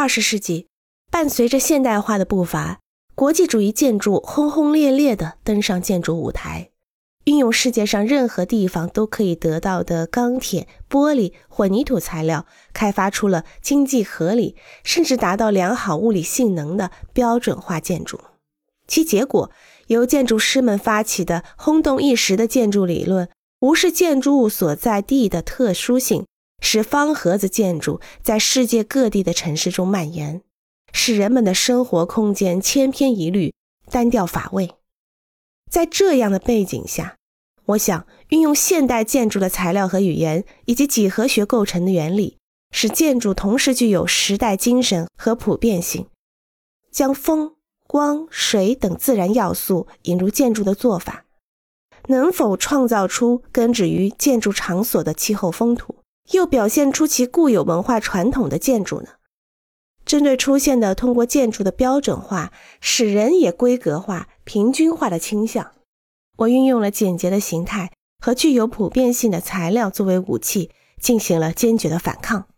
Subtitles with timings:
[0.00, 0.68] 二十世纪，
[1.10, 2.78] 伴随着现代化的步伐，
[3.16, 6.70] 国际主义建筑轰轰烈烈地登上建筑舞台。
[7.24, 18.20] 运用世界上任何地方都可以得到的钢铁、玻璃、混凝土材料，开发出了经济合理，甚至达到良好物理性能的标准化建筑。
[18.86, 19.50] 其结果，
[19.88, 23.28] 由建筑师们发起的轰动一时的建筑理论，
[23.62, 26.24] 无视建筑物所在地的特殊性，
[26.60, 30.42] 使方盒子建筑在世界各地的城市中蔓延，
[30.92, 33.54] 使人们的生活空间千篇一律、
[33.90, 34.70] 单调乏味。
[35.70, 37.16] 在这样的背景下，
[37.66, 42.38] 我想运用现代建筑的材料和语言，以及几何学构成的原理，
[42.70, 46.06] 使建筑同时具有时代精神和普遍性。
[46.90, 47.54] 将风、
[47.86, 51.26] 光、水等自然要素引入建筑的做法，
[52.08, 55.96] 能否创造出根植于建筑场所的气候风土，
[56.32, 59.08] 又表现出其固有文化传统的建筑呢？
[60.04, 65.72] 针对出现的通过建筑的标准化，使人也规格化、平均化的倾向。
[66.38, 72.48] 我运用了简洁的形态和具有普遍性的材料作为武器，进行了坚决的反抗。